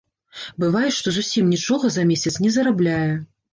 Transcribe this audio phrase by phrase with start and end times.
[0.63, 3.07] Бывае, што зусім нічога за месяц не зарабляе!